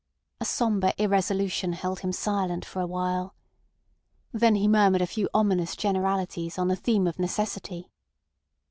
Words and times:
A 0.39 0.45
sombre 0.45 0.95
irresolution 0.97 1.73
held 1.73 1.99
him 1.99 2.11
silent 2.11 2.65
for 2.65 2.81
a 2.81 2.87
while. 2.87 3.35
Then 4.31 4.55
he 4.55 4.67
murmured 4.67 5.03
a 5.03 5.05
few 5.05 5.29
ominous 5.31 5.75
generalities 5.75 6.57
on 6.57 6.69
the 6.69 6.75
theme 6.75 7.05
of 7.05 7.19
necessity. 7.19 7.87